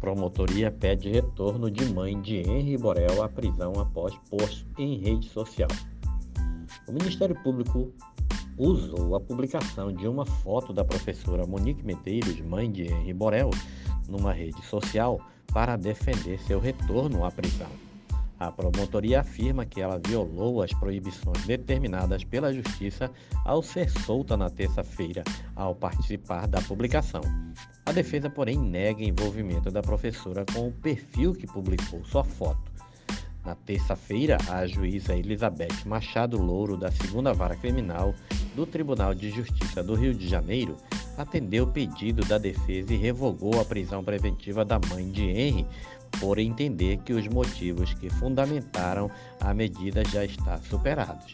[0.00, 5.68] Promotoria pede retorno de mãe de Henri Borel à prisão após post em rede social.
[6.88, 7.92] O Ministério Público
[8.56, 13.50] usou a publicação de uma foto da professora Monique Medeiros, mãe de Henri Borel,
[14.08, 15.20] numa rede social
[15.52, 17.89] para defender seu retorno à prisão.
[18.40, 23.10] A promotoria afirma que ela violou as proibições determinadas pela Justiça
[23.44, 25.22] ao ser solta na terça-feira,
[25.54, 27.20] ao participar da publicação.
[27.84, 32.72] A defesa, porém, nega envolvimento da professora com o perfil que publicou sua foto.
[33.44, 38.14] Na terça-feira, a juíza Elizabeth Machado Louro, da segunda vara criminal
[38.56, 40.76] do Tribunal de Justiça do Rio de Janeiro,
[41.18, 45.66] atendeu o pedido da defesa e revogou a prisão preventiva da mãe de Henry
[46.18, 49.10] por entender que os motivos que fundamentaram
[49.40, 51.32] a medida já estão superados.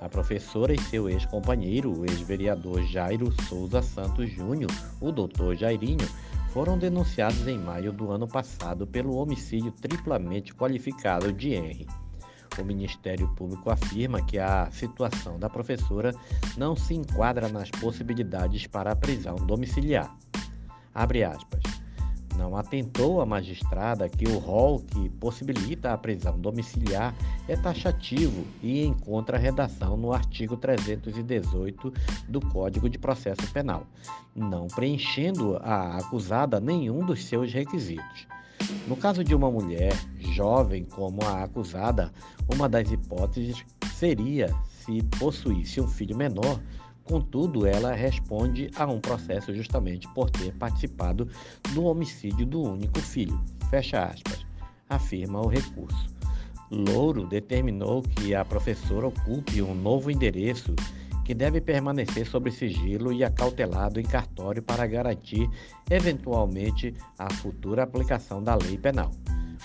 [0.00, 6.08] A professora e seu ex-companheiro, o ex-vereador Jairo Souza Santos Júnior, o doutor Jairinho,
[6.52, 11.86] foram denunciados em maio do ano passado pelo homicídio triplamente qualificado de Henry.
[12.60, 16.12] O Ministério Público afirma que a situação da professora
[16.56, 20.14] não se enquadra nas possibilidades para a prisão domiciliar.
[20.92, 21.71] Abre aspas
[22.36, 27.14] não atentou a magistrada que o rol que possibilita a prisão domiciliar
[27.48, 31.92] é taxativo e encontra redação no artigo 318
[32.28, 33.86] do Código de Processo Penal,
[34.34, 38.26] não preenchendo a acusada nenhum dos seus requisitos.
[38.86, 42.12] No caso de uma mulher jovem como a acusada,
[42.52, 44.52] uma das hipóteses seria,
[44.84, 46.60] se possuísse um filho menor,
[47.04, 51.28] Contudo, ela responde a um processo justamente por ter participado
[51.74, 53.40] do homicídio do único filho.
[53.70, 54.46] Fecha aspas.
[54.88, 56.10] Afirma o recurso.
[56.70, 60.74] Louro determinou que a professora ocupe um novo endereço
[61.24, 65.48] que deve permanecer sob sigilo e acautelado em cartório para garantir,
[65.90, 69.10] eventualmente, a futura aplicação da lei penal.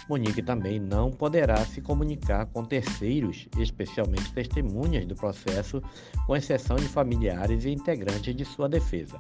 [0.09, 5.81] Monique também não poderá se comunicar com terceiros, especialmente testemunhas do processo,
[6.25, 9.19] com exceção de familiares e integrantes de sua defesa.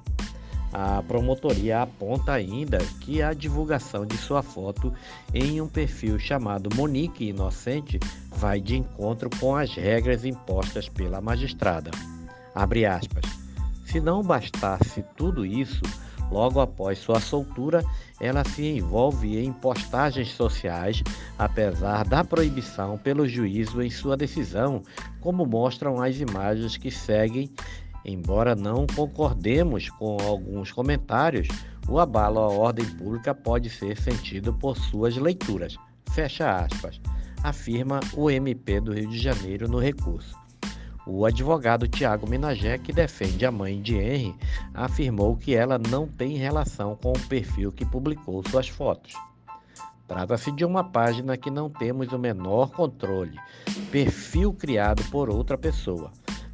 [0.71, 4.93] A promotoria aponta ainda que a divulgação de sua foto
[5.33, 7.99] em um perfil chamado Monique Inocente
[8.29, 11.91] vai de encontro com as regras impostas pela magistrada.
[12.53, 13.23] Abre aspas.
[13.85, 15.81] Se não bastasse tudo isso,
[16.31, 17.83] Logo após sua soltura,
[18.19, 21.01] ela se envolve em postagens sociais,
[21.37, 24.81] apesar da proibição pelo juízo em sua decisão,
[25.21, 27.49] como mostram as imagens que seguem.
[28.03, 31.47] Embora não concordemos com alguns comentários,
[31.87, 35.77] o abalo à ordem pública pode ser sentido por suas leituras.
[36.11, 36.99] Fecha aspas,
[37.43, 40.46] afirma o MP do Rio de Janeiro no recurso.
[41.09, 44.35] O advogado Tiago Minagé, que defende a mãe de Henry,
[44.73, 49.13] afirmou que ela não tem relação com o perfil que publicou suas fotos.
[50.05, 53.39] Trata-se de uma página que não temos o menor controle,
[53.89, 56.11] perfil criado por outra pessoa.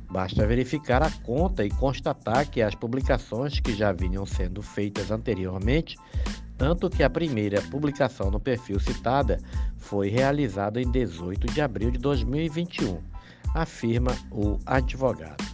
[0.08, 5.98] Basta verificar a conta e constatar que as publicações que já vinham sendo feitas anteriormente,
[6.60, 9.40] tanto que a primeira publicação no perfil citada
[9.78, 13.13] foi realizada em 18 de abril de 2021
[13.54, 15.53] afirma o advogado.